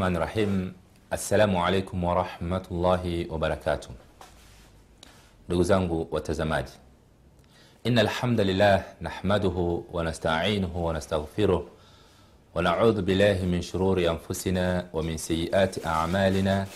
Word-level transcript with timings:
الرحمن 0.00 0.16
الرحيم 0.16 0.72
assalamu 1.12 1.60
alaikum 1.60 2.04
wa 2.04 2.14
rahmatullahi 2.24 3.26
wa 3.28 3.38
barakatu 3.38 3.90
ndugu 5.48 5.62
zangu 5.62 6.08
watazamaji 6.10 6.72
ina 7.84 8.00
alhamdulillah 8.00 8.82
nahmaduhu 9.00 9.84
wa 9.92 10.04
nasta'inuhu 10.04 10.84
wa 10.84 10.92
nastaghfiruh 10.92 11.62
wa 12.54 12.62
na'udhu 12.62 13.02
billahi 13.02 13.46
min 13.46 13.62
shururi 13.62 14.08
anfusina 14.08 14.84
wa 14.92 15.02
min 15.02 15.18
sayyiati 15.18 15.80
a'malina 15.84 16.66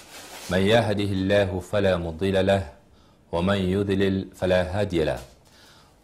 man 0.51 0.61
yahdihillahu 0.67 1.63
fala 1.63 1.99
mudilla 1.99 2.43
lah 2.43 2.63
wa 3.33 3.43
man 3.43 3.57
yudlil 3.57 4.29
fala 4.37 4.65
hadiya 4.69 5.05
lah 5.05 5.21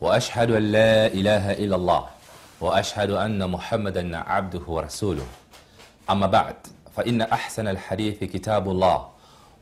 wa 0.00 0.16
ashhadu 0.16 0.56
an 0.56 0.72
la 0.72 1.08
ilaha 1.12 1.52
illa 1.54 1.76
Allah 1.76 2.04
wa 2.60 2.78
ashhadu 2.80 3.18
anna 3.20 3.44
Muhammadan 3.48 4.14
'abduhu 4.14 4.72
wa 4.72 4.82
rasuluh 4.88 5.26
amma 6.08 6.28
ba'd 6.28 6.79
فإن 6.96 7.22
أحسن 7.22 7.68
الحديث 7.68 8.24
كتاب 8.24 8.70
الله 8.70 9.08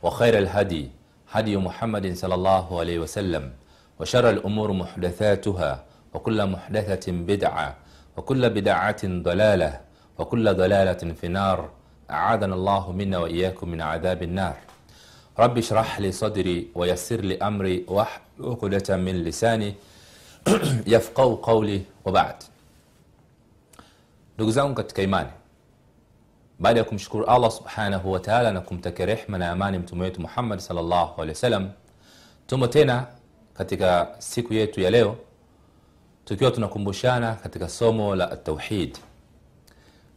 وخير 0.02 0.38
الهدي 0.38 0.90
هدي 1.32 1.56
محمد 1.56 2.14
صلى 2.14 2.34
الله 2.34 2.78
عليه 2.80 2.98
وسلم 2.98 3.52
وشر 4.00 4.30
الأمور 4.30 4.72
محدثاتها 4.72 5.84
وكل 6.14 6.46
محدثة 6.46 7.12
بدعة 7.12 7.76
وكل 8.16 8.50
بدعة 8.50 9.02
ضلالة 9.04 9.80
وكل 10.18 10.54
ضلالة 10.54 11.02
في 11.14 11.26
النار. 11.26 11.70
أعاذنا 12.10 12.54
الله 12.54 12.92
منا 12.92 13.18
وإياكم 13.18 13.68
من 13.68 13.80
عذاب 13.80 14.22
النار. 14.22 14.56
رب 15.38 15.58
اشرح 15.58 16.00
لي 16.00 16.12
صدري 16.12 16.68
ويسر 16.74 17.20
لي 17.20 17.36
أمري 17.38 17.84
واحلل 17.88 18.98
من 19.04 19.14
لساني 19.24 19.74
يفقهوا 20.94 21.36
قولي. 21.42 21.82
وبعد. 22.04 22.36
ndugu 24.38 24.50
zangu 24.50 24.74
katika 24.74 25.02
baada 26.58 26.78
ya 26.80 26.84
kumshukuru 26.84 27.24
allah 27.24 27.50
subhanahu 27.50 28.12
wataala 28.12 28.52
na 28.52 28.60
kumtakia 28.60 29.06
rehma 29.06 29.38
na 29.38 29.50
amani 29.50 29.78
mtume 29.78 30.04
wetu 30.04 30.20
muhammad 30.20 30.60
wasallam 31.18 31.70
tumo 32.46 32.66
tena 32.66 33.06
katika 33.54 34.08
siku 34.18 34.54
yetu 34.54 34.80
ya 34.80 34.90
leo 34.90 35.16
tukiwa 36.28 36.50
tunakumbushana 36.50 37.34
katika 37.34 37.68
somo 37.68 38.16
la 38.16 38.36
tauhid. 38.36 38.98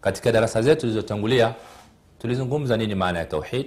Katika 0.02 0.32
darasa 0.32 0.62
zetu 0.62 0.82
zilizotangulia 0.82 1.54
tulizungumza 2.20 2.78
nini 2.78 2.96
maana 2.96 3.20
ya 3.20 3.26
tauhid? 3.26 3.66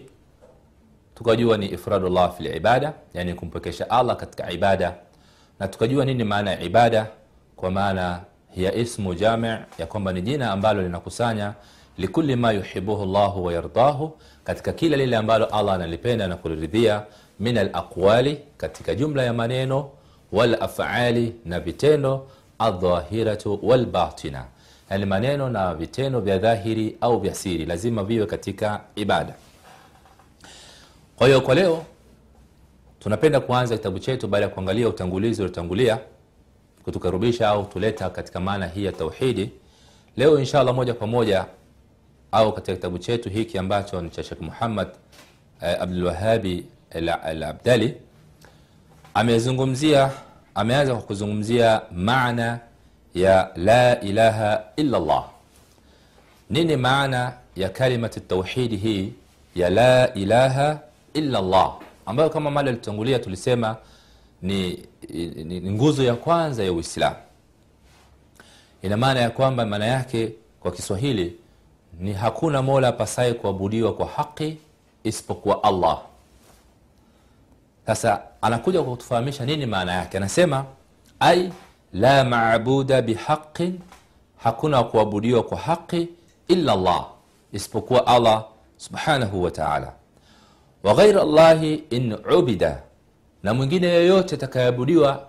Tukajua 1.15 1.57
ni 1.57 1.67
ifradullah 1.73 2.37
fi 2.37 2.43
libada 2.43 2.93
yani 3.15 3.35
kumpekesha 3.35 3.91
allah 3.91 4.17
katika 4.17 4.53
ibada. 4.53 4.95
Na 5.61 5.69
tukajua 5.69 6.05
nini 6.05 6.25
maana 6.25 6.51
ya 6.51 6.61
ibada 6.61 7.07
kwa 7.57 7.71
maana 7.71 8.21
hiya 8.51 8.75
ismu 8.75 9.15
jami 9.15 9.47
ya 9.79 9.87
kwamba 9.89 10.13
ni 10.13 10.23
jina 10.23 10.51
ambalo 10.53 10.83
linakusanya 10.83 11.55
likuli 11.99 12.37
ma 12.37 12.53
yuhibuhu 12.53 13.05
llahu 13.07 13.45
wayardahu 13.45 14.19
katika 14.45 14.73
kila 14.73 14.97
lile 14.97 15.17
ambalo 15.17 15.47
allah 15.47 15.75
analipenda 15.75 16.27
na 16.27 16.37
kuliridhia 16.37 17.03
min 17.41 17.59
alaqwali 17.59 18.39
katika 18.57 18.95
jumla 18.95 19.23
ya 19.23 19.33
maneno 19.33 19.91
walafali 20.33 21.35
na 21.45 21.61
vitendo 21.61 22.27
aldhahiratu 22.59 23.59
walbatina 23.63 24.45
yani 24.91 25.05
maneno 25.07 25.49
na 25.51 25.75
vitendo 25.75 26.21
vya 26.21 26.39
dhahiri 26.39 26.97
au 27.01 27.21
vya 27.21 27.35
siri 27.35 27.67
lazima 27.67 28.05
viwe 28.05 28.27
katika 28.27 28.81
ibada. 28.97 29.35
Kwa 31.17 31.27
hiyo 31.27 31.41
kwa 31.41 31.55
leo 31.55 31.85
tunapenda 33.01 33.41
kuanza 33.41 33.77
kitabu 33.77 33.99
chetu 33.99 34.29
baada 34.29 34.45
ya 34.47 34.51
kuangalia 34.53 34.89
utangulizi 34.89 35.43
uliotangulia 35.43 35.99
kutukaribisha 36.85 37.49
au 37.49 37.65
tuleta 37.65 38.11
katika 38.11 38.41
maana 38.41 38.67
hii 38.67 38.85
ya 38.85 38.93
tauhidi. 38.93 39.51
Leo 40.17 40.39
inshallah 40.39 40.75
moja 40.75 40.95
kwa 40.95 41.07
moja 41.07 41.45
au 42.35 42.53
katika 42.53 42.77
kitabu 42.77 42.99
chetu 42.99 43.31
hiki 43.31 43.59
ambacho 43.59 44.01
ni 44.01 44.11
cha 44.11 44.23
shekh 44.23 44.41
muhammad 44.41 44.89
eh, 45.63 45.77
abdulwahabi 45.83 46.65
alabdali 47.25 47.95
amezungumzia 49.15 50.11
ameanza 50.55 50.95
kwa 50.95 51.03
kuzungumzia 51.03 51.81
maana 51.93 52.59
ya 53.15 53.51
la 53.57 54.01
ilaha 54.01 54.65
illa 54.77 54.99
llah 54.99 55.25
nini 56.51 56.77
maana 56.77 57.33
ya 57.57 57.69
kalimati 57.69 58.21
tauhidi 58.21 58.77
hii 58.77 59.13
ya 59.55 59.71
la 59.71 60.15
ilaha 60.15 60.79
illa 61.15 61.41
llah 61.41 61.75
ambayo 62.07 62.31
kama 62.31 62.51
mali 62.51 62.69
alitangulia 62.69 63.19
tulisema 63.19 63.77
ni, 64.43 64.85
ni, 65.11 65.61
ni 65.61 65.71
nguzo 65.73 66.03
ya 66.05 66.15
kwanza 66.15 66.65
ya 66.65 66.73
uislamu. 66.73 67.17
Ina 68.83 68.97
maana 68.97 69.21
ya 69.21 69.31
kwamba 69.31 69.67
maana 69.67 69.87
yake 69.87 70.33
kwa 70.61 70.71
kiswahili 70.73 71.37
ni 72.01 72.13
hakuna 72.13 72.63
mola 72.63 72.93
pasaye 72.93 73.33
kuabudiwa 73.35 73.93
kwa 73.95 74.07
haki 74.07 74.59
isipokuwa 75.05 75.63
allah. 75.65 76.01
Sasa 77.87 78.23
anakuja 78.43 78.83
kwa 78.83 78.91
kutufahamisha 78.93 79.45
nini 79.47 79.67
maana 79.67 79.93
yake? 79.93 80.17
Anasema 80.17 80.65
ai 81.21 81.53
la 81.93 82.25
maabuda 82.25 83.03
bihaqin 83.03 83.79
hakuna 84.37 84.83
kuabudiwa 84.85 85.43
kwa 85.43 85.59
haqi 85.59 86.09
illa 86.49 86.73
Allah, 86.73 87.07
isipokuwa 87.53 88.07
allah 88.07 88.45
subhanahu 88.77 89.43
wa 89.43 89.51
taala. 89.51 89.93
Wa 90.83 91.05
in 91.91 92.17
ubida 92.39 92.83
na 93.43 93.55
mwingine 93.55 93.87
yoyote 93.87 94.35
atakayeabudiwa 94.35 95.27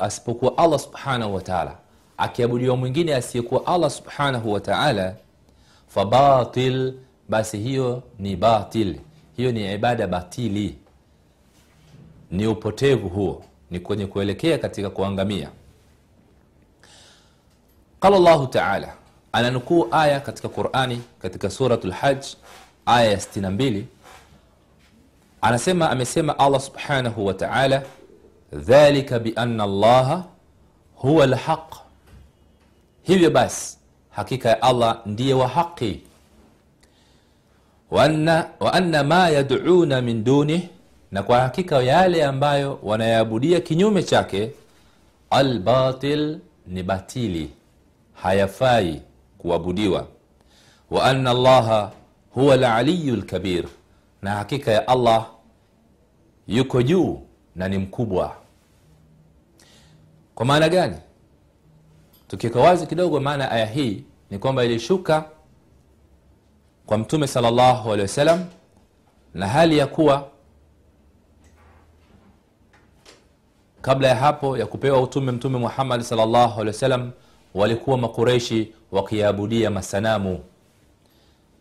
asipokuwa 0.00 0.58
allah 0.58 0.78
subhanahu 0.78 1.34
wa 1.34 1.76
akiabudiwa 2.16 2.76
mwingine 2.76 3.14
asiyekuwa 3.14 3.66
allah 3.66 3.90
subhanahu 3.90 4.52
wa 4.52 4.60
taala 4.60 5.14
fabatil 5.94 6.94
basi 7.28 7.58
hiyo 7.58 8.02
ni 8.18 8.36
batil. 8.36 9.00
Hiyo 9.36 9.52
ni 9.52 9.74
ibada 9.74 10.06
batili. 10.06 10.78
Ni 12.30 12.46
upotevu 12.46 13.08
huo. 13.08 13.44
Ni 13.70 13.80
kwenye 13.80 14.06
kuelekea 14.06 14.58
katika 14.58 14.90
kuangamia. 14.90 15.50
Qala 18.00 18.18
llahu 18.18 18.46
taala 18.46 18.94
ananukuu 19.32 19.88
aya 19.90 20.20
katika 20.20 20.48
qurani 20.48 21.02
katika 21.22 21.50
surat 21.50 21.84
lhaj 21.84 22.24
aya 22.86 23.10
ya 23.10 23.16
62 23.16 23.82
anasema 25.40 25.90
amesema 25.90 26.38
allah 26.38 26.60
subhanahu 26.60 27.26
wa 27.26 27.34
taala 27.34 27.82
dhalika 28.52 29.18
biana 29.18 29.66
llaha 29.66 30.24
huwa 30.94 31.26
lhaq 31.26 31.74
hivyo 33.02 33.30
basi 33.30 33.78
hakika 34.16 34.48
ya 34.48 34.62
allah 34.62 35.00
ndiye 35.06 35.34
wa 35.34 35.48
haqi 35.48 36.00
wa 37.90 38.72
anna 38.72 39.04
ma 39.04 39.28
yaduna 39.28 40.00
min 40.02 40.24
dunih 40.24 40.62
na 41.12 41.22
kwa 41.22 41.40
hakika 41.40 41.82
yale 41.82 42.24
ambayo 42.24 42.78
wanayaabudia 42.82 43.60
kinyume 43.60 44.02
chake 44.02 44.50
albatil 45.30 46.38
ni 46.66 46.82
batili 46.82 47.50
hayafai 48.14 49.02
kuabudiwa. 49.38 50.06
Wa 50.90 51.04
anna 51.04 51.30
allaha 51.30 51.92
huwa 52.30 52.56
laliyu 52.56 53.16
lkabir 53.16 53.64
na 54.22 54.30
hakika 54.30 54.72
ya 54.72 54.88
allah 54.88 55.26
yuko 56.48 56.82
juu 56.82 57.20
na 57.56 57.68
ni 57.68 57.78
mkubwa. 57.78 58.36
Kwa 60.34 60.46
maana 60.46 60.68
gani 60.68 60.96
tukiweka 62.28 62.60
wazi 62.60 62.86
kidogo 62.86 63.20
maana 63.20 63.50
aya 63.50 63.66
hii 63.66 64.04
ni 64.30 64.38
kwamba 64.38 64.64
ilishuka 64.64 65.24
kwa 66.86 66.98
mtume 66.98 67.26
salllahu 67.26 67.88
alehi 67.92 68.02
wasallam 68.02 68.44
na 69.34 69.48
hali 69.48 69.78
ya 69.78 69.86
kuwa 69.86 70.28
kabla 73.82 74.08
ya 74.08 74.14
hapo 74.16 74.58
ya 74.58 74.66
kupewa 74.66 75.00
utume 75.02 75.32
mtume 75.32 75.58
muhammad 75.58 76.00
salllahu 76.02 76.60
alehi 76.60 76.66
wasallam 76.66 77.10
walikuwa 77.54 77.98
makureishi 77.98 78.72
wakiabudia 78.92 79.70
masanamu 79.70 80.40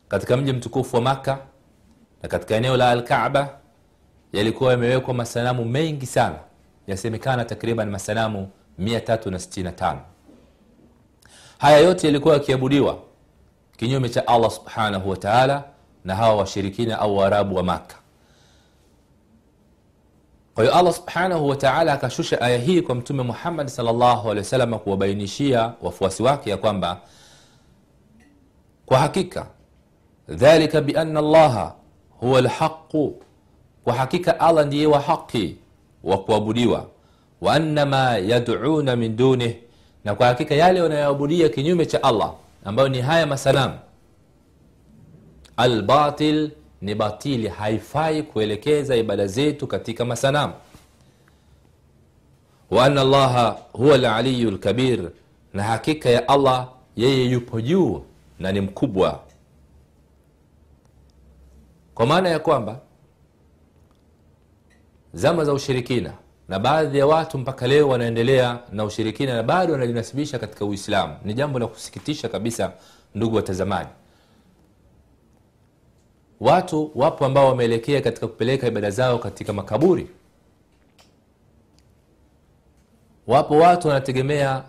katika 0.08 0.38
mji 0.38 0.54
mtukufu 0.54 0.96
wa 0.96 1.02
makka 1.02 1.38
na 2.24 2.30
katika 2.30 2.56
eneo 2.56 2.78
la 2.78 2.90
Alkaaba 2.90 3.60
yalikuwa 4.34 4.72
yamewekwa 4.72 5.14
masanamu 5.14 5.66
mengi 5.66 6.06
sana 6.06 6.36
yasemekana 6.88 7.46
takriban 7.46 7.90
masanamu 7.90 8.50
365 8.80 9.98
haya 11.58 11.78
yote 11.78 12.08
yalikuwa 12.08 12.34
yakiabudiwa 12.34 12.98
kinyume 13.78 14.10
cha 14.10 14.28
allah 14.28 14.52
subhanahu 14.52 15.10
wa 15.10 15.18
taala 15.18 15.64
na 16.06 16.16
hawa 16.16 16.36
washirikina 16.36 17.00
au 17.00 17.18
waarabu 17.18 17.56
wa 17.56 17.64
makka. 17.64 17.96
Kwa 20.56 20.64
hiyo 20.64 20.76
allah 20.76 20.94
subhanahu 20.94 21.48
wataala 21.50 21.94
akashusha 21.94 22.42
aya 22.42 22.58
hii 22.58 22.82
kwa 22.82 22.96
mtume 22.96 23.24
muhammadi 23.24 23.70
salllahu 23.72 24.22
alehi 24.32 24.38
wasalama 24.38 24.80
kuwabainishia 24.80 25.74
wafuasi 25.82 26.24
wake 26.24 26.50
ya 26.50 26.58
kwamba 26.58 26.98
kwa 28.86 29.00
hakika 29.00 29.48
dhalika 30.30 30.82
biana 30.82 31.22
llaha 31.22 31.76
huwa 32.20 32.42
lhaqu 32.42 33.16
kwa 33.84 33.94
hakika 33.94 34.40
allah 34.40 34.66
ndiye 34.66 34.88
wa 34.88 35.00
haqi 35.00 35.58
wa 36.04 36.18
kuabudiwa. 36.18 36.86
Wa 37.42 37.54
anna 37.54 37.86
ma 37.86 38.18
yaduna 38.18 38.96
min 38.96 39.16
dunih 39.16 39.56
na 40.06 40.16
kwa 40.16 40.28
hakika 40.28 40.56
yale 40.56 40.82
wanayoabudia 40.82 41.50
kinyume 41.50 41.86
cha 41.86 42.04
allah 42.04 42.34
ambayo 42.66 42.90
ni 42.90 43.02
haya 43.02 43.26
masanamu 43.28 43.80
albatil 45.58 46.52
ni 46.82 46.96
batili 46.96 47.48
haifai 47.48 48.24
kuelekeza 48.24 48.96
ibada 48.96 49.28
zetu 49.28 49.68
katika 49.68 50.06
masanamu 50.06 50.54
wa 52.72 52.86
anna 52.86 53.02
allaha 53.02 53.58
huwa 53.74 53.98
laliyu 53.98 54.52
lkabir 54.52 55.10
na 55.54 55.64
hakika 55.64 56.10
ya 56.10 56.28
allah 56.28 56.70
yeye 56.96 57.26
yupo 57.26 57.62
juu 57.62 58.04
na 58.40 58.52
ni 58.52 58.62
mkubwa. 58.62 59.24
Kwa 61.96 62.06
maana 62.06 62.30
ya 62.30 62.40
kwamba 62.40 62.80
zama 65.14 65.46
za 65.46 65.54
ushirikina 65.54 66.14
na 66.48 66.60
baadhi 66.60 66.98
ya 66.98 67.08
watu 67.08 67.38
mpaka 67.38 67.68
leo 67.68 67.90
wanaendelea 67.90 68.60
na 68.72 68.84
ushirikina 68.84 69.34
na 69.34 69.44
bado 69.44 69.74
wanajinasibisha 69.74 70.40
katika 70.40 70.66
uislamu. 70.66 71.16
Ni 71.26 71.34
jambo 71.34 71.60
la 71.60 71.68
kusikitisha 71.68 72.30
kabisa 72.30 72.72
ndugu 73.16 73.36
watazamaji. 73.36 73.90
Watu 76.40 76.92
wapo 76.96 77.26
ambao 77.26 77.48
wameelekea 77.48 78.02
katika 78.02 78.28
kupeleka 78.28 78.68
ibada 78.68 78.90
zao 78.92 79.18
katika 79.20 79.54
makaburi. 79.54 80.08
Wapo 83.28 83.58
watu 83.58 83.88
wanategemea 83.88 84.64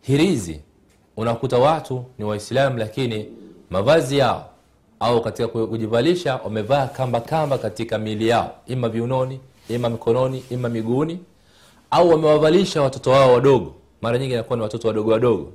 hirizi. 0.00 0.60
Unakuta 1.16 1.58
watu 1.58 2.04
ni 2.18 2.24
waislamu 2.24 2.78
lakini 2.78 3.28
mavazi 3.70 4.18
yao 4.18 4.50
au 5.00 5.22
katika 5.22 5.48
kujivalisha 5.48 6.36
wamevaa 6.36 6.86
kamba 6.86 7.20
kamba 7.20 7.58
katika 7.58 7.98
miili 7.98 8.28
yao. 8.28 8.54
Ima 8.66 8.88
viunoni 8.88 9.40
ima 9.68 9.88
mikononi 9.88 10.44
ima 10.50 10.68
miguuni 10.68 11.18
au 11.90 12.10
wamewavalisha 12.10 12.82
watoto 12.82 13.10
wao 13.10 13.32
wadogo. 13.32 13.74
Mara 14.02 14.18
nyingi 14.18 14.32
inakuwa 14.32 14.56
ni 14.56 14.62
watoto 14.62 14.88
wadogo 14.88 15.10
wadogo. 15.10 15.52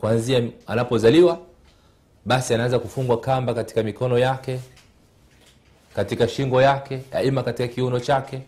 Kuanzia 0.00 0.42
anapozaliwa 0.66 1.38
basi 2.24 2.54
anaanza 2.54 2.78
kufungwa 2.78 3.20
kamba 3.20 3.54
katika 3.54 3.82
mikono 3.82 4.18
yake 4.18 4.60
katika 5.94 6.28
shingo 6.28 6.62
yake 6.62 7.00
ima 7.24 7.42
katika 7.42 7.68
kiuno 7.68 8.00
chake. 8.00 8.40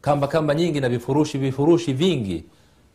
Kamba 0.00 0.28
kamba 0.28 0.54
nyingi 0.54 0.80
na 0.80 0.88
vifurushi 0.88 1.38
vifurushi 1.38 1.92
vingi 1.92 2.44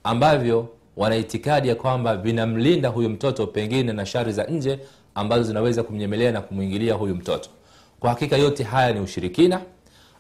ambavyo 0.04 0.68
wana 0.98 1.16
itikadi 1.16 1.68
ya 1.70 1.76
kwamba 1.76 2.18
vinamlinda 2.18 2.90
huyu 2.90 3.10
mtoto 3.10 3.48
pengine 3.48 3.94
na 3.94 4.06
shari 4.06 4.32
za 4.34 4.44
nje 4.44 4.80
ambazo 5.16 5.44
zinaweza 5.44 5.84
kumnyemelea 5.84 6.32
na 6.32 6.42
kumwingilia 6.42 6.94
huyu 6.94 7.16
mtoto. 7.16 7.50
Kwa 8.00 8.10
hakika 8.10 8.38
yote 8.38 8.64
haya 8.64 8.94
ni 8.94 9.00
ushirikina 9.00 9.62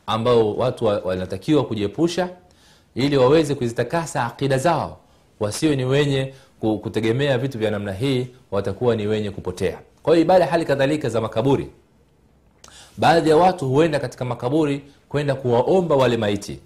ambao 0.07 0.53
watu 0.55 0.85
wanatakiwa 0.85 1.65
kujiepusha 1.65 2.29
ili 2.95 3.17
waweze 3.17 3.55
kuzitakasa 3.55 4.25
akida 4.25 4.57
zao. 4.57 4.97
Wasiwe 5.39 5.75
ni 5.75 5.85
wenye 5.85 6.33
kutegemea 6.59 7.37
vitu 7.37 7.57
vya 7.59 7.71
namna 7.71 7.93
hii 7.93 8.27
watakuwa 8.51 8.95
ni 8.95 9.07
wenye 9.07 9.31
kupotea. 9.31 9.79
Kwa 10.03 10.13
hiyo 10.13 10.25
ibada 10.25 10.45
hali 10.45 10.65
kadhalika 10.65 11.09
za 11.09 11.21
makaburi. 11.21 11.69
Baadhi 12.97 13.29
ya 13.29 13.37
watu 13.37 13.69
huenda 13.69 13.99
katika 13.99 14.25
makaburi 14.25 14.81
kwenda 15.09 15.35
kuwaomba 15.35 15.95
wale 15.95 16.17
maiti. 16.17 16.59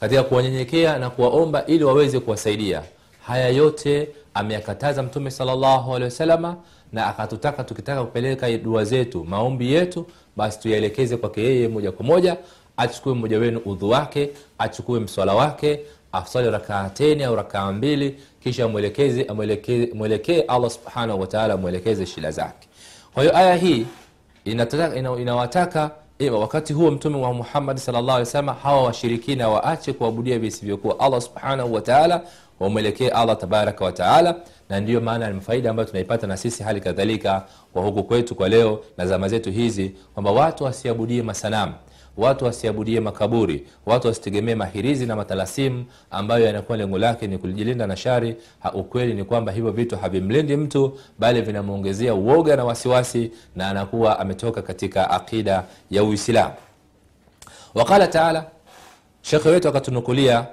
Katika 0.00 0.22
kuwanyenyekea 0.22 0.98
na 0.98 1.10
kuwaomba 1.10 1.66
ili 1.66 1.84
waweze 1.84 2.20
kuwasaidia. 2.20 2.82
Haya 3.26 3.48
yote 3.48 4.08
ameyakataza 4.34 5.02
mtume 5.02 5.30
salllahu 5.30 5.90
alehi 5.94 6.04
wasalama 6.04 6.56
na 6.92 7.06
akatutaka 7.06 7.64
tukitaka 7.64 8.04
kupeleka 8.04 8.58
dua 8.58 8.84
zetu 8.84 9.24
maombi 9.24 9.72
yetu 9.72 10.06
basi 10.36 10.60
tuyaelekeze 10.60 11.16
kwake 11.16 11.42
yeye 11.42 11.68
moja 11.68 11.92
kwa 11.92 12.04
moja 12.06 12.36
achukue 12.76 13.14
mmoja 13.14 13.38
wenu 13.38 13.60
udhu 13.64 13.90
wake 13.90 14.30
achukue 14.58 15.00
mswala 15.00 15.34
wake 15.34 15.80
aswali 16.12 16.50
rakaateni 16.50 17.24
au 17.24 17.36
rakaa 17.36 17.72
mbili 17.72 18.16
kisha 18.42 18.68
mwelekeze 18.68 19.26
mwelekee 19.94 20.40
allah 20.40 20.70
subhanahu 20.70 21.20
wataala 21.20 21.56
mwelekeze 21.56 22.06
shida 22.06 22.30
zake. 22.30 22.68
Kwa 23.14 23.22
hiyo 23.22 23.36
aya 23.36 23.56
hii 23.56 23.86
inawataka 24.44 24.96
ina, 24.96 25.16
inawataka 25.16 25.90
ima 26.18 26.38
wakati 26.38 26.72
huo 26.72 26.90
mtume 26.90 27.16
wa 27.16 27.32
muhammadi 27.32 27.80
salllah 27.80 28.14
alih 28.14 28.26
wasallam 28.26 28.56
hawa 28.62 28.82
washirikina 28.82 29.48
waache 29.48 29.92
kuabudia 29.92 30.38
visivyokuwa. 30.38 31.00
Allah 31.00 31.20
subhanahu 31.20 31.74
wataala 31.74 32.22
wamwelekee 32.64 33.08
allah 33.08 33.36
tabaraka 33.36 33.84
wataala 33.84 34.34
na 34.68 34.80
ndiyo 34.80 35.00
maana 35.00 35.30
ni 35.30 35.40
faida 35.40 35.70
ambayo 35.70 35.88
tunaipata 35.88 36.26
na 36.26 36.36
sisi 36.36 36.62
hali 36.62 36.80
kadhalika 36.80 37.44
kwa 37.72 37.82
huku 37.82 38.04
kwetu 38.04 38.34
kwa 38.34 38.48
leo 38.48 38.80
na 38.96 39.06
zama 39.06 39.28
zetu 39.28 39.50
hizi 39.50 39.94
kwamba 40.14 40.30
watu 40.30 40.64
wasiabudie 40.64 41.22
masanamu 41.22 41.74
watu 42.16 42.44
wasiabudie 42.44 43.00
makaburi 43.00 43.66
watu 43.86 44.08
wasitegemee 44.08 44.54
mahirizi 44.54 45.06
na 45.06 45.16
matalasimu 45.16 45.84
ambayo 46.10 46.46
yanakuwa 46.46 46.78
lengo 46.78 46.98
lake 46.98 47.26
ni 47.26 47.38
kujilinda 47.38 47.86
na 47.86 47.96
shari. 47.96 48.36
Ha, 48.60 48.72
ukweli 48.72 49.14
ni 49.14 49.24
kwamba 49.24 49.52
hivyo 49.52 49.70
vitu 49.70 49.96
havimlindi 49.96 50.56
mtu 50.56 50.98
bali 51.18 51.42
vinamwongezea 51.42 52.14
uoga 52.14 52.56
na 52.56 52.64
wasiwasi 52.64 53.30
na 53.56 53.68
anakuwa 53.70 54.18
ametoka 54.18 54.62
katika 54.62 55.10
aqida 55.10 55.64
ya 55.90 56.04
uislamu. 56.04 56.54
Waqala 57.74 58.06
taala 58.06 58.46
shekhe 59.22 59.48
wetu 59.48 59.68
akatunukulia 59.68 60.46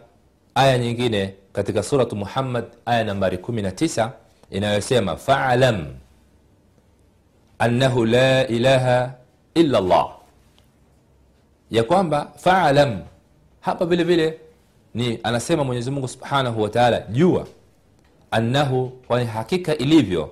aya 0.55 0.77
nyingine 0.77 1.33
katika 1.53 1.83
suratu 1.83 2.15
muhammad 2.15 2.65
aya 2.85 3.03
nambari 3.03 3.37
19 3.37 4.09
inayosema 4.51 5.15
falam 5.15 5.85
annahu 7.59 8.05
la 8.05 8.47
ilaha 8.47 9.13
illa 9.53 9.81
llah 9.81 10.09
ya 11.71 11.83
kwamba 11.83 12.31
falam 12.37 13.01
hapa 13.61 13.85
vile 13.85 14.03
vile 14.03 14.39
ni 14.93 15.19
anasema 15.23 15.63
mwenyezi 15.63 15.91
mungu 15.91 16.07
subhanahu 16.07 16.61
wataala 16.61 16.99
jua 16.99 17.47
annahu 18.31 18.89
kwani 19.07 19.25
hakika 19.25 19.77
ilivyo 19.77 20.31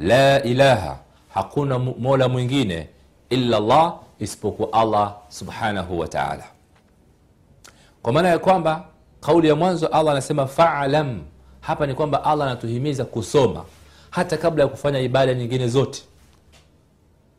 la 0.00 0.42
ilaha 0.42 0.98
hakuna 1.34 1.78
mola 1.78 2.28
mwingine 2.28 2.88
illa 3.30 3.60
llah 3.60 3.94
isipokuwa 4.18 4.72
allah 4.72 5.16
subhanahu 5.28 5.98
wataala 5.98 6.44
kwa 8.02 8.12
maana 8.12 8.28
ya 8.28 8.38
kwamba 8.38 8.84
kauli 9.20 9.48
ya 9.48 9.54
mwanzo 9.54 9.86
allah 9.86 10.12
anasema 10.12 10.46
falam 10.46 11.20
hapa 11.60 11.86
ni 11.86 11.94
kwamba 11.94 12.24
allah 12.24 12.46
anatuhimiza 12.46 13.04
kusoma 13.04 13.64
hata 14.10 14.36
kabla 14.36 14.64
ya 14.64 14.68
kufanya 14.70 15.00
ibada 15.00 15.34
nyingine 15.34 15.68
zote. 15.68 16.02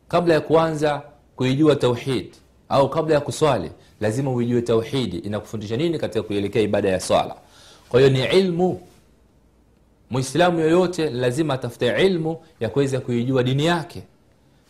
Kabla 0.08 0.34
ya 0.34 0.40
kuanza 0.40 1.02
kuijua 1.36 1.76
tauhid 1.76 2.34
au 2.68 2.90
kabla 2.90 3.14
ya 3.14 3.20
kuswali 3.20 3.70
lazima 4.00 4.30
uijue 4.30 4.62
tauhidi 4.62 5.18
inakufundisha 5.18 5.76
nini 5.76 5.98
katika 5.98 6.22
kuelekea 6.22 6.62
ibada 6.62 6.88
ya 6.88 7.00
swala? 7.00 7.36
Kwa 7.88 8.00
hiyo 8.00 8.12
ni 8.12 8.24
ilmu. 8.38 8.80
Muislamu 10.10 10.60
yoyote 10.60 11.10
lazima 11.10 11.54
atafute 11.54 12.06
ilmu 12.06 12.36
ya 12.60 12.68
kuweza 12.68 13.00
kuijua 13.00 13.42
dini 13.42 13.66
yake. 13.66 14.02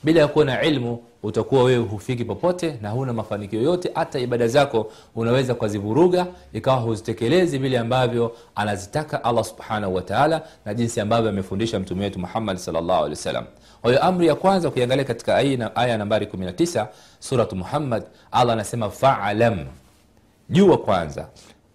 Bila 0.03 0.21
ya 0.21 0.29
kuwa 0.29 0.45
na 0.45 0.63
ilmu 0.63 1.05
utakuwa 1.23 1.63
wewe 1.65 1.85
hufiki 1.85 2.25
popote 2.25 2.79
na 2.83 2.91
huna 2.91 3.13
mafanikio 3.13 3.63
yote. 3.63 3.91
hata 3.95 4.19
ibada 4.19 4.49
zako 4.49 4.93
unaweza 5.15 5.55
kuzivuruga 5.55 6.27
ikawa 6.53 6.77
huzitekelezi 6.77 7.59
vile 7.59 7.79
ambavyo 7.79 8.37
anazitaka 8.55 9.25
allah 9.25 9.45
subhanahu 9.45 9.95
wataala 9.95 10.43
na 10.65 10.75
jinsi 10.75 11.01
ambavyo 11.01 11.31
amefundisha 11.31 11.81
mtume 11.81 12.05
wetu 12.05 12.19
muhammad 12.19 12.57
salllahu 12.57 12.93
alehi 12.93 13.11
wasallam. 13.11 13.45
Amri 14.01 14.27
ya 14.27 14.35
kwanza 14.35 14.69
ukiangalia 14.69 15.05
katika 15.05 15.37
aya 15.75 15.99
nambari 15.99 16.27
19 16.27 16.87
suratu 17.19 17.57
muhammad 17.57 18.03
allah 18.33 18.53
anasema 18.53 18.91
falam. 18.91 19.59
Jua 20.49 20.79
kwanza 20.79 21.27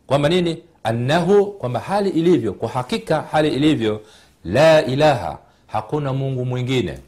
kwamba 0.07 0.29
nini? 0.29 0.63
Annahu 0.83 1.45
kwamba 1.51 1.79
hali 1.79 2.09
ilivyo 2.09 2.53
kwa 2.53 2.69
hakika 2.69 3.21
hali 3.21 3.49
ilivyo 3.49 4.01
la 4.45 4.85
ilaha 4.85 5.37
hakuna 5.67 6.13
mungu 6.13 6.45
mwingine 6.45 6.99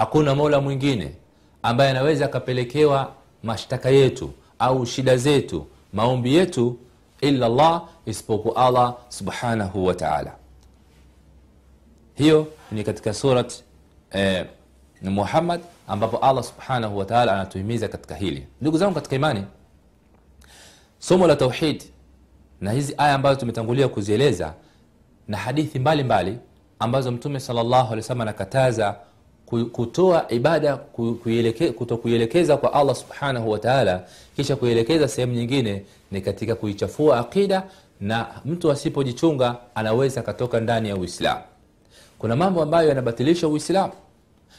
hakuna 0.00 0.34
mola 0.34 0.60
mwingine 0.60 1.14
ambaye 1.62 1.90
anaweza 1.90 2.24
akapelekewa 2.24 3.12
mashtaka 3.42 3.90
yetu 3.90 4.30
au 4.58 4.86
shida 4.86 5.16
zetu 5.16 5.66
maombi 5.92 6.34
yetu 6.34 6.78
illa 7.20 7.48
llah 7.48 7.82
isipokuwa 8.06 8.56
allah 8.66 8.94
subhanahu 9.08 9.86
wataala 9.86 10.34
hiyo 12.14 12.46
ni 12.72 12.84
katika 12.84 13.14
surat 13.14 13.52
eh, 14.10 14.46
muhammad 15.02 15.60
ambapo 15.88 16.16
allah 16.16 16.44
subhanahu 16.44 16.98
wataala 16.98 17.32
anatuhimiza 17.32 17.88
katika 17.88 18.14
hili. 18.14 18.46
Ndugu 18.60 18.78
zangu 18.78 18.94
katika 18.94 19.16
imani 19.16 19.44
somo 20.98 21.26
la 21.26 21.36
tauhid 21.36 21.82
na 22.60 22.72
hizi 22.72 22.94
aya 22.98 23.14
ambazo 23.14 23.40
tumetangulia 23.40 23.88
kuzieleza 23.88 24.54
na 25.28 25.36
hadithi 25.36 25.78
mbalimbali 25.78 26.30
mbali, 26.30 26.46
ambazo 26.78 27.12
mtume 27.12 27.40
salllahu 27.40 27.92
alih 27.92 27.96
wasallam 28.04 28.20
anakataza 28.20 28.96
kutoa 29.72 30.26
ibada 30.32 30.76
kuto 31.78 31.96
kuielekeza 31.96 32.56
kwa 32.56 32.72
allah 32.72 32.94
subhanahu 32.94 33.50
wataala 33.50 34.04
kisha 34.36 34.56
kuielekeza 34.56 35.08
sehemu 35.08 35.32
nyingine 35.32 35.82
ni 36.10 36.20
katika 36.20 36.54
kuichafua 36.54 37.18
aqida 37.18 37.62
na 38.00 38.26
mtu 38.44 38.70
asipojichunga 38.70 39.56
anaweza 39.74 40.20
akatoka 40.20 40.60
ndani 40.60 40.88
ya 40.88 40.96
uislamu. 40.96 41.40
Kuna 42.18 42.36
mambo 42.36 42.62
ambayo 42.62 42.88
yanabatilisha 42.88 43.48
uislamu. 43.48 43.92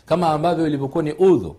Kama 0.05 0.29
ambavyo 0.29 0.67
ilivyokuwa 0.67 1.03
ni 1.03 1.11
udhu. 1.13 1.55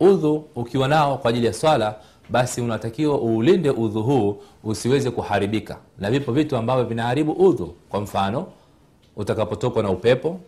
Udhu 0.00 0.44
ukiwa 0.56 0.88
nao 0.88 1.18
kwa 1.18 1.30
ajili 1.30 1.46
ya 1.46 1.52
swala 1.52 1.94
basi 2.30 2.60
unatakiwa 2.60 3.20
uulinde 3.20 3.70
udhu 3.70 4.02
huu 4.02 4.36
usiweze 4.64 5.10
kuharibika. 5.10 5.76
Na 5.98 6.10
vipo 6.10 6.32
vitu 6.32 6.56
ambavyo 6.56 6.84
vinaharibu 6.84 7.32
udhu. 7.32 7.74
Kwa 7.88 8.00
mfano 8.00 8.46
utakapotokwa 9.16 9.82
na 9.82 9.90
upepo 9.90 10.40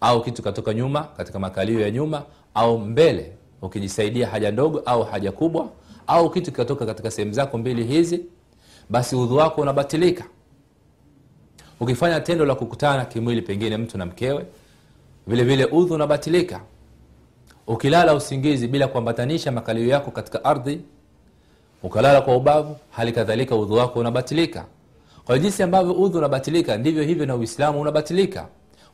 au 0.00 0.22
kitu 0.22 0.42
katoka 0.42 0.74
nyuma 0.74 1.02
katika 1.04 1.38
makalio 1.38 1.80
ya 1.80 1.90
nyuma 1.90 2.22
au 2.54 2.78
mbele 2.78 3.32
ukijisaidia 3.62 4.26
haja 4.28 4.50
ndogo 4.50 4.78
au 4.86 5.02
haja 5.02 5.32
kubwa 5.32 5.68
au 6.06 6.30
kitu 6.30 6.50
kikatoka 6.50 6.86
katika 6.86 7.10
sehemu 7.10 7.32
zako 7.32 7.58
mbili 7.58 7.84
hizi 7.84 8.20
basi 8.90 9.16
udhu 9.16 9.36
wako 9.36 9.60
unabatilika. 9.60 10.24
Ukifanya 11.80 12.20
tendo 12.20 12.44
la 12.44 12.54
kukutana 12.54 13.04
kimwili 13.04 13.42
pengine 13.42 13.76
mtu 13.76 13.98
na 13.98 14.06
mkewe 14.06 14.46
vile 15.26 15.44
vile 15.44 15.64
udhu 15.64 15.94
unabatilika. 15.94 16.60
Ukilala 17.66 18.14
usingizi 18.14 18.68
bila 18.68 18.88
kuambatanisha 18.88 19.52
makalio 19.52 19.86
yako 19.86 20.10
katika 20.10 20.44
ardhi 20.44 20.80
ukalala 21.82 22.20
kwa 22.20 22.36
ubavu 22.36 22.76
hali 22.90 23.12
kadhalika 23.12 23.56
udhu 23.56 23.74
wako 23.74 24.00
unabatilika. 24.00 24.64
Kwa 25.24 25.38
jinsi 25.38 25.62
ambavyo 25.62 25.92
udhu 25.92 26.18
unabatilika 26.18 26.76
ndivyo 26.76 27.02
hivyo 27.02 27.26
na 27.26 27.36
uislamu 27.36 27.80
unabatilika 27.80 28.48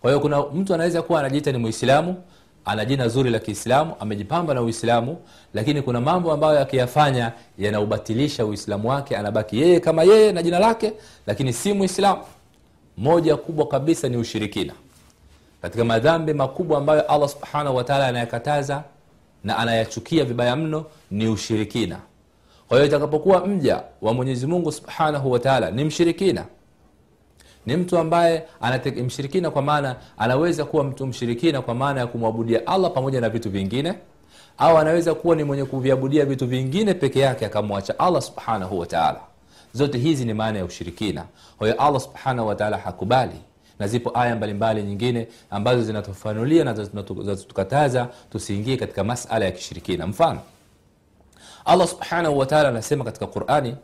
kwa 0.05 0.11
hiyo 0.11 0.21
kuna 0.21 0.43
mtu 0.43 0.75
anaweza 0.75 1.03
kuwa 1.03 1.21
anajiita 1.21 1.53
ni 1.53 1.59
muislamu 1.59 2.17
ana 2.65 2.85
jina 2.85 3.09
zuri 3.09 3.31
la 3.31 3.39
kiislamu 3.39 3.95
amejipamba 4.01 4.55
na 4.55 4.63
uislamu 4.63 5.17
lakini 5.55 5.83
kuna 5.83 6.01
mambo 6.01 6.33
ambayo 6.33 6.61
akiyafanya 6.61 7.33
yanaubatilisha 7.59 8.47
uislamu 8.47 8.89
wake 8.89 9.17
anabaki 9.17 9.61
yeye 9.61 9.81
kama 9.81 10.03
yeye 10.03 10.33
na 10.33 10.43
jina 10.43 10.59
lake 10.59 10.93
lakini 11.27 11.53
si 11.53 11.73
muislamu. 11.73 12.23
Moja 12.97 13.37
kubwa 13.37 13.69
kabisa 13.69 14.09
ni 14.09 14.17
ushirikina. 14.17 14.73
Katika 15.63 15.85
madhambi 15.85 16.35
makubwa 16.35 16.79
ambayo 16.79 17.03
allah 17.03 17.29
subhanahu 17.29 17.77
wataala 17.77 18.07
anayakataza 18.07 18.83
na 19.45 19.59
anayachukia 19.59 20.25
vibaya 20.25 20.57
mno 20.57 20.85
ni 21.11 21.29
ushirikina. 21.29 21.99
Kwa 22.69 22.77
hiyo 22.77 22.89
itakapokuwa 22.89 23.47
mja 23.47 23.83
wa 24.03 24.15
mwenyezi 24.15 24.47
mungu 24.47 24.73
subhanahu 24.73 25.33
wataala 25.33 25.71
ni 25.71 25.85
mshirikina 25.85 26.45
ni 27.67 27.77
mtu 27.77 27.99
ambaye 27.99 28.45
mshirikina 29.07 29.51
kwa 29.51 29.63
maana 29.63 29.97
anaweza 30.19 30.65
kuwa 30.65 30.85
mtu 30.85 31.07
mshirikina 31.07 31.63
kwa 31.63 31.75
maana 31.75 32.01
ya 32.01 32.07
kumwabudia 32.07 32.67
allah 32.67 32.93
pamoja 32.93 33.21
na 33.21 33.29
vitu 33.29 33.51
vingine 33.51 33.95
au 34.59 34.79
anaweza 34.79 35.15
kuwa 35.15 35.37
ni 35.37 35.45
mwenye 35.45 35.65
kuviabudia 35.65 36.25
vitu 36.25 36.47
vingine 36.47 36.95
peke 36.95 37.21
yake 37.21 37.47
akamwacha 37.47 37.99
allah 37.99 38.23
subhanahu 38.23 38.79
wataala 38.79 39.21
zote 39.75 39.99
hizi 39.99 40.25
ni 40.25 40.35
maana 40.35 40.59
ya 40.59 40.65
ushirikina. 40.65 41.25
Kwa 41.59 41.79
allah 41.79 42.01
subhanahu 42.01 42.49
wataala 42.49 42.79
hakubali 42.79 43.41
na 43.79 43.89
zipo 43.89 44.19
aya 44.19 44.37
mbalimbali 44.37 44.83
nyingine 44.83 45.29
ambazo 45.51 45.83
zinatufanulia 45.83 46.65
na 46.65 46.75
zinatukataza 46.75 48.09
tusiingie 48.33 48.77
katika 48.77 49.05
masala 49.05 49.45
ya 49.45 49.51
kishirikina. 49.51 50.07
Mfano 50.07 50.41
allah 51.65 51.89
subhanahu 51.89 52.39
wataala 52.39 52.69
anasema 52.69 53.05
katika 53.05 53.27
qurani 53.27 53.77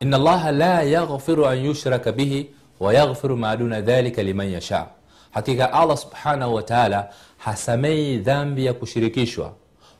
ina 0.00 0.16
allaha 0.16 0.52
la 0.52 0.82
yaghfiru 0.82 1.46
an 1.46 1.64
yushraka 1.64 2.12
bihi 2.12 2.50
ويغفر 2.82 3.30
ما 3.34 3.54
دون 3.54 3.74
ذلك 3.74 4.18
لمن 4.18 4.48
يشاء. 4.58 4.86
حقيقة 5.32 5.82
الله 5.82 5.94
سبحانه 5.94 6.48
وتعالى 6.48 7.00
حسمي 7.38 8.18
ذنبي 8.18 8.72
كشركيشوا 8.72 9.50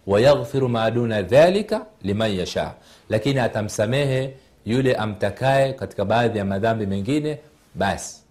ويغفر 0.07 0.63
ما 0.67 0.89
دون 0.89 1.13
ذلك 1.13 1.71
لمن 2.05 2.31
يشاء. 2.43 2.75
لكن 3.11 3.39
أتمسميه 3.39 4.37
يلي 4.67 4.93
أمتكاي 4.97 5.73
كتك 5.73 6.01
بعض 6.01 6.37
يما 6.37 6.59
ذنبي 6.59 6.87
من 6.87 7.01
باس 7.75 8.22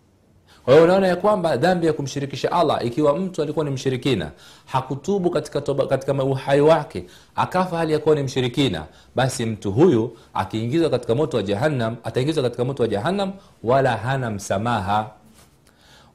kwa 0.66 0.74
hiyo 0.74 0.86
unaona 0.86 1.08
ya 1.08 1.16
kwamba 1.16 1.58
dhambi 1.58 1.88
ya 1.88 1.94
kumshirikisha 1.94 2.52
allah 2.52 2.86
ikiwa 2.86 3.18
mtu 3.18 3.42
alikuwa 3.42 3.66
ni 3.66 3.72
mshirikina 3.72 4.32
hakutubu 4.66 5.30
katika, 5.30 5.62
toba, 5.62 5.88
katika 5.88 6.24
uhai 6.24 6.62
wake 6.62 7.06
akafa 7.36 7.78
hali 7.78 7.94
ya 7.94 8.00
kuwa 8.00 8.16
ni 8.16 8.24
mshirikina 8.24 8.86
basi 9.16 9.46
mtu 9.46 9.72
huyu 9.72 10.18
akiingizwa 10.34 10.90
katika 10.90 11.16
moto 11.16 11.38
wa 11.38 11.44
jahannam 11.44 11.96
ataingizwa 12.04 12.44
katika 12.44 12.66
moto 12.66 12.84
wa 12.84 12.90
jahannam 12.90 13.34
wala 13.64 13.98
hana 13.98 14.32
msamaha. 14.32 15.12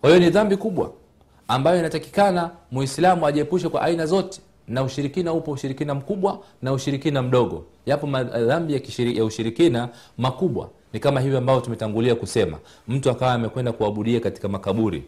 Kwa 0.01 0.11
hiyo 0.11 0.21
ni 0.23 0.31
dhambi 0.31 0.57
kubwa 0.57 0.91
ambayo 1.49 1.79
inatakikana 1.79 2.51
muislamu 2.71 3.27
ajiepushe 3.27 3.69
kwa 3.69 3.83
aina 3.83 4.07
zote 4.07 4.41
na 4.69 4.83
ushirikina 4.83 5.33
upo 5.33 5.51
ushirikina 5.51 5.95
mkubwa 5.95 6.39
na 6.63 6.73
ushirikina 6.73 7.23
mdogo. 7.23 7.65
Yapo 7.87 8.07
madhambi 8.07 8.75
ya, 8.75 8.81
ya 9.15 9.25
ushirikina 9.25 9.89
makubwa 10.19 10.69
ni 10.97 11.01
kama 11.01 11.21
hivi 11.21 11.37
ambavyo 11.37 11.61
tumetangulia 11.61 12.15
kusema 12.15 12.59
mtu 12.89 13.11
akawa 13.11 13.33
amekwenda 13.33 13.73
kuabudia 13.73 14.21
katika 14.21 14.49
makaburi. 14.49 15.05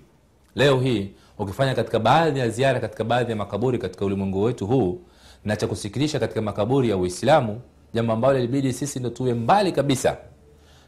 Leo 0.54 0.80
hii 0.80 1.10
ukifanya 1.38 1.74
katika 1.74 1.98
baadhi 1.98 2.40
ya 2.40 2.48
ziara 2.48 2.80
katika 2.80 3.04
baadhi 3.04 3.30
ya 3.30 3.36
makaburi 3.36 3.78
katika 3.78 4.04
ulimwengu 4.04 4.42
wetu 4.42 4.66
huu 4.66 5.00
na 5.44 5.56
cha 5.56 5.66
kusikilisha 5.66 6.18
katika 6.20 6.42
makaburi 6.42 6.90
ya 6.90 6.96
uislamu 6.96 7.60
jambo 7.94 8.12
ambalo 8.12 8.38
ilibidi 8.38 8.72
sisi 8.72 8.98
ndo 9.00 9.10
tuwe 9.10 9.34
mbali 9.34 9.72
kabisa. 9.72 10.16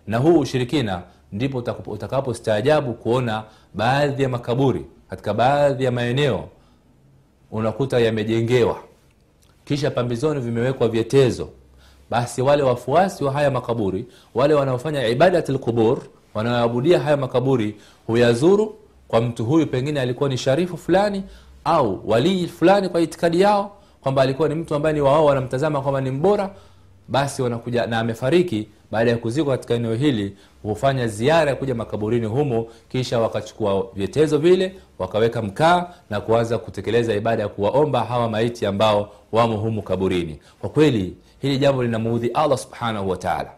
Na 0.06 0.18
huu 0.18 0.38
ushirikina 0.38 1.02
ndipo 1.32 1.58
utakapostaajabu 1.86 2.94
kuona 2.94 3.44
baadhi 3.74 4.22
ya 4.22 4.28
makaburi 4.28 4.86
katika 5.10 5.34
baadhi 5.34 5.84
ya 5.84 5.90
maeneo 5.92 6.48
unakuta 7.50 7.98
yamejengewa. 7.98 8.76
Kisha 9.64 9.90
pambizoni 9.90 10.40
vimewekwa 10.40 10.88
vyetezo 10.88 11.48
basi 12.10 12.42
wale 12.42 12.62
wafuasi 12.62 13.24
wa 13.24 13.32
haya 13.32 13.50
makaburi 13.50 14.06
wale 14.34 14.54
wanaofanya 14.54 15.06
ibadati 15.08 15.52
lqubur 15.52 15.98
wanaoabudia 16.34 17.00
haya 17.00 17.16
makaburi 17.16 17.76
huyazuru 18.06 18.74
kwa 19.08 19.20
mtu 19.20 19.44
huyu 19.44 19.66
pengine 19.66 20.00
alikuwa 20.00 20.28
ni 20.28 20.38
sharifu 20.38 20.76
fulani 20.76 21.22
au 21.64 22.00
walii 22.10 22.46
fulani 22.46 22.88
kwa 22.88 23.00
itikadi 23.00 23.40
yao 23.40 23.76
kwamba 24.00 24.22
alikuwa 24.22 24.48
ni 24.48 24.54
mtu 24.54 24.74
ambaye 24.74 24.94
ni 24.94 25.00
wao 25.00 25.24
wanamtazama 25.24 25.80
kwamba 25.80 26.00
ni 26.00 26.10
mbora 26.10 26.50
basi 27.08 27.42
wanakuja 27.42 27.86
na 27.86 27.98
amefariki 27.98 28.68
baada 28.90 29.10
ya 29.10 29.16
kuzikwa 29.16 29.56
katika 29.56 29.74
eneo 29.74 29.94
hili 29.94 30.36
hufanya 30.62 31.06
ziara 31.06 31.50
ya 31.50 31.56
kuja 31.56 31.74
makaburini 31.74 32.26
humo 32.26 32.66
kisha 32.88 33.18
wakachukua 33.20 33.86
vyetezo 33.94 34.38
vile 34.38 34.74
wakaweka 34.98 35.42
mkaa 35.42 35.86
na 36.10 36.20
kuanza 36.20 36.58
kutekeleza 36.58 37.14
ibada 37.14 37.42
ya 37.42 37.48
kuwaomba 37.48 38.04
hawa 38.04 38.28
maiti 38.28 38.66
ambao 38.66 39.12
wamo 39.32 39.56
humu 39.56 39.82
kaburini. 39.82 40.38
Kwa 40.60 40.70
kweli 40.70 41.16
hili 41.42 41.58
jambo 41.58 41.82
linamuudhi 41.82 42.28
allah 42.28 42.58
subhanahu 42.58 43.08
wataala 43.10 43.50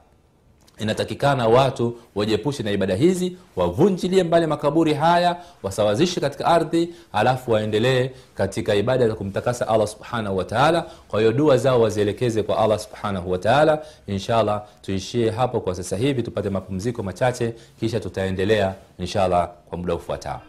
inatakikana 0.79 1.49
watu 1.49 1.97
wajiepushe 2.15 2.63
na 2.63 2.71
ibada 2.71 2.95
hizi 2.95 3.37
wavunjilie 3.57 4.23
mbali 4.25 4.47
makaburi 4.47 4.95
haya 4.95 5.37
wasawazishe 5.63 6.21
katika 6.21 6.47
ardhi 6.47 6.95
alafu 7.13 7.51
waendelee 7.53 8.11
katika 8.35 8.75
ibada 8.75 9.09
za 9.09 9.15
kumtakasa 9.15 9.69
allah 9.69 9.87
subhanahu 9.87 10.37
wataala 10.37 10.87
kwa 11.09 11.21
hiyo 11.21 11.33
dua 11.33 11.57
zao 11.57 11.81
wazielekeze 11.81 12.43
kwa 12.43 12.59
allah 12.59 12.79
subhanahu 12.79 13.31
wataala 13.31 13.83
inshallah 14.07 14.63
tuishie 14.83 15.31
hapo 15.31 15.61
kwa 15.61 15.75
sasa 15.75 15.97
hivi 15.97 16.23
tupate 16.23 16.51
mapumziko 16.51 17.03
machache 17.03 17.55
kisha 17.81 18.01
tutaendelea 18.01 18.75
inshallah 18.99 19.49
kwa 19.69 19.79
muda 19.79 19.95
ufuatao 19.95 20.41